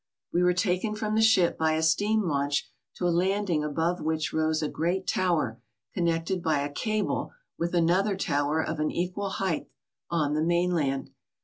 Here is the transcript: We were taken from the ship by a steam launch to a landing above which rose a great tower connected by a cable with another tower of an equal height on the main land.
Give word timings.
We 0.33 0.41
were 0.41 0.55
taken 0.55 0.95
from 0.95 1.13
the 1.13 1.21
ship 1.21 1.59
by 1.59 1.73
a 1.73 1.83
steam 1.83 2.23
launch 2.23 2.67
to 2.95 3.07
a 3.07 3.13
landing 3.13 3.63
above 3.63 4.01
which 4.01 4.33
rose 4.33 4.63
a 4.63 4.67
great 4.67 5.05
tower 5.05 5.61
connected 5.93 6.41
by 6.41 6.61
a 6.61 6.71
cable 6.73 7.33
with 7.59 7.75
another 7.75 8.17
tower 8.17 8.63
of 8.63 8.79
an 8.79 8.89
equal 8.89 9.29
height 9.29 9.67
on 10.09 10.33
the 10.33 10.41
main 10.41 10.71
land. 10.71 11.11